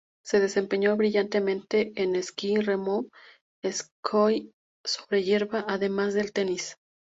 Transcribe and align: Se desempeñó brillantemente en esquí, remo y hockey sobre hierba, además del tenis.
Se 0.25 0.39
desempeñó 0.39 0.97
brillantemente 0.97 1.91
en 2.01 2.15
esquí, 2.15 2.55
remo 2.57 3.05
y 3.63 3.69
hockey 4.03 4.51
sobre 4.83 5.21
hierba, 5.21 5.63
además 5.67 6.15
del 6.15 6.33
tenis. 6.33 6.75